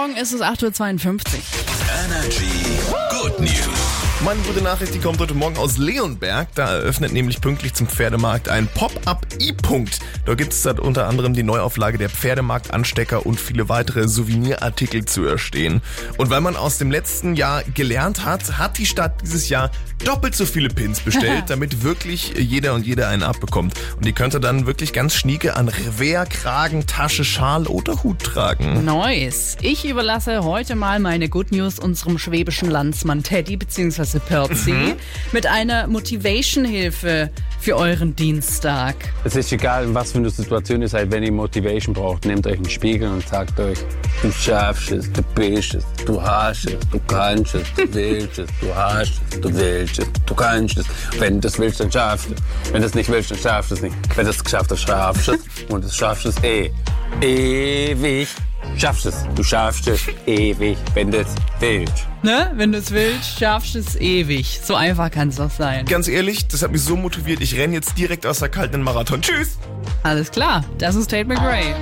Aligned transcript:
Morgen, 0.00 0.16
es 0.16 0.32
ist 0.32 0.42
8.52 0.42 1.04
Uhr. 1.08 1.42
Energy. 2.06 2.69
Meine 4.22 4.40
gute 4.42 4.60
Nachricht, 4.62 4.92
die 4.94 4.98
kommt 4.98 5.18
heute 5.18 5.32
Morgen 5.32 5.56
aus 5.56 5.78
Leonberg. 5.78 6.48
Da 6.54 6.74
eröffnet 6.74 7.14
nämlich 7.14 7.40
pünktlich 7.40 7.72
zum 7.72 7.86
Pferdemarkt 7.86 8.50
ein 8.50 8.68
Pop-Up 8.68 9.26
E-Punkt. 9.38 9.98
Dort 10.26 10.36
gibt 10.36 10.52
es 10.52 10.66
unter 10.66 11.08
anderem 11.08 11.32
die 11.32 11.42
Neuauflage 11.42 11.96
der 11.96 12.10
Pferdemarkt-Anstecker 12.10 13.24
und 13.24 13.40
viele 13.40 13.70
weitere 13.70 14.08
Souvenirartikel 14.08 15.06
zu 15.06 15.24
erstehen. 15.24 15.80
Und 16.18 16.28
weil 16.28 16.42
man 16.42 16.56
aus 16.56 16.76
dem 16.76 16.90
letzten 16.90 17.34
Jahr 17.34 17.62
gelernt 17.62 18.26
hat, 18.26 18.58
hat 18.58 18.76
die 18.76 18.84
Stadt 18.84 19.22
dieses 19.22 19.48
Jahr 19.48 19.70
doppelt 20.04 20.34
so 20.34 20.44
viele 20.44 20.68
Pins 20.68 21.00
bestellt, 21.00 21.44
damit 21.48 21.82
wirklich 21.82 22.34
jeder 22.36 22.74
und 22.74 22.86
jede 22.86 23.08
einen 23.08 23.22
abbekommt. 23.22 23.72
Und 23.96 24.04
die 24.04 24.12
könnte 24.12 24.38
dann 24.38 24.66
wirklich 24.66 24.92
ganz 24.92 25.14
schnieke 25.14 25.56
an 25.56 25.68
Revers, 25.68 26.28
Kragen, 26.28 26.86
Tasche, 26.86 27.24
Schal 27.24 27.66
oder 27.66 28.02
Hut 28.02 28.22
tragen. 28.22 28.84
Nice. 28.84 29.56
Ich 29.62 29.88
überlasse 29.88 30.44
heute 30.44 30.74
mal 30.74 31.00
meine 31.00 31.30
Good 31.30 31.52
News 31.52 31.78
unserem 31.78 32.18
schwäbischen 32.18 32.70
Landsmann 32.70 33.22
Teddy 33.22 33.56
bzw. 33.56 34.09
Perzi 34.18 34.96
mit 35.30 35.46
einer 35.46 35.86
Motivation-Hilfe 35.86 37.30
für 37.60 37.76
euren 37.76 38.16
Dienstag. 38.16 38.96
Es 39.22 39.36
ist 39.36 39.52
egal, 39.52 39.94
was 39.94 40.12
für 40.12 40.18
eine 40.18 40.30
Situation 40.30 40.80
ihr 40.80 40.88
seid, 40.88 41.12
wenn 41.12 41.22
ihr 41.22 41.30
Motivation 41.30 41.94
braucht, 41.94 42.24
nehmt 42.24 42.46
euch 42.46 42.56
einen 42.56 42.70
Spiegel 42.70 43.10
und 43.10 43.28
sagt 43.28 43.60
euch, 43.60 43.78
du 44.22 44.32
schaffst 44.32 44.90
es, 44.92 45.12
du 45.12 45.22
bist 45.34 45.74
es, 45.74 45.84
du 46.06 46.20
hast 46.20 46.66
es, 46.66 46.78
du 46.90 46.98
kannst 47.06 47.54
es, 47.54 47.62
du 47.74 47.94
willst 47.94 48.38
es, 48.38 48.48
du 48.60 48.74
hast 48.74 49.12
es, 49.30 49.40
du 49.40 49.54
willst 49.54 49.98
es, 49.98 50.08
du 50.24 50.34
kannst 50.34 50.78
es. 50.78 50.86
Wenn 51.18 51.34
du 51.34 51.40
das 51.40 51.58
willst, 51.58 51.80
dann 51.80 51.92
schaffst 51.92 52.30
du 52.30 52.34
es. 52.34 52.72
Wenn 52.72 52.80
du 52.80 52.86
es 52.86 52.94
nicht 52.94 53.10
willst, 53.10 53.30
dann 53.30 53.38
schaffst 53.38 53.70
du 53.70 53.74
es 53.74 53.82
nicht. 53.82 53.94
Wenn 54.16 54.24
du 54.24 54.30
es 54.30 54.42
geschafft 54.42 54.70
hast, 54.70 54.80
schaffst 54.80 55.28
du 55.28 55.32
es. 55.32 55.40
Und 55.68 55.84
das 55.84 55.94
schaffst 55.94 56.24
du 56.24 56.28
es 56.30 56.42
eh. 56.42 56.70
Ewig. 57.20 58.28
Schaffst 58.76 59.06
es. 59.06 59.24
Du 59.34 59.42
schaffst 59.42 59.88
es 59.88 60.00
ewig, 60.26 60.78
wenn 60.94 61.10
du 61.10 61.18
es 61.18 61.34
willst. 61.58 62.06
Ne? 62.22 62.52
Wenn 62.54 62.72
du 62.72 62.78
es 62.78 62.90
willst, 62.90 63.38
schaffst 63.38 63.74
du 63.74 63.78
es 63.78 63.96
ewig. 63.96 64.60
So 64.62 64.74
einfach 64.74 65.10
kann 65.10 65.28
es 65.28 65.36
doch 65.36 65.50
sein. 65.50 65.84
Ganz 65.86 66.08
ehrlich, 66.08 66.48
das 66.48 66.62
hat 66.62 66.72
mich 66.72 66.82
so 66.82 66.96
motiviert. 66.96 67.40
Ich 67.40 67.56
renne 67.56 67.74
jetzt 67.74 67.96
direkt 67.98 68.26
aus 68.26 68.38
der 68.40 68.48
kalten 68.48 68.82
Marathon. 68.82 69.22
Tschüss! 69.22 69.58
Alles 70.02 70.30
klar, 70.30 70.64
das 70.78 70.94
ist 70.94 71.10
Tate 71.10 71.26
McRae. 71.26 71.74